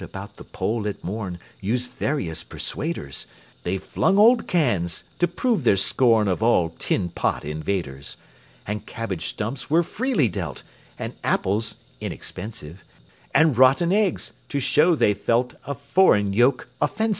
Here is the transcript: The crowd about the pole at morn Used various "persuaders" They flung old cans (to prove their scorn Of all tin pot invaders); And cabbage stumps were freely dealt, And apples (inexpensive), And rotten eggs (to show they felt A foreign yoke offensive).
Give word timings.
The 0.01 0.07
crowd 0.07 0.19
about 0.23 0.35
the 0.37 0.43
pole 0.45 0.87
at 0.87 1.03
morn 1.03 1.37
Used 1.59 1.91
various 1.91 2.43
"persuaders" 2.43 3.27
They 3.61 3.77
flung 3.77 4.17
old 4.17 4.47
cans 4.47 5.03
(to 5.19 5.27
prove 5.27 5.63
their 5.63 5.77
scorn 5.77 6.27
Of 6.27 6.41
all 6.41 6.69
tin 6.79 7.09
pot 7.09 7.45
invaders); 7.45 8.17
And 8.65 8.87
cabbage 8.87 9.27
stumps 9.27 9.69
were 9.69 9.83
freely 9.83 10.27
dealt, 10.27 10.63
And 10.97 11.13
apples 11.23 11.75
(inexpensive), 11.99 12.83
And 13.31 13.55
rotten 13.55 13.91
eggs 13.91 14.33
(to 14.49 14.59
show 14.59 14.95
they 14.95 15.13
felt 15.13 15.53
A 15.67 15.75
foreign 15.75 16.33
yoke 16.33 16.67
offensive). 16.81 17.09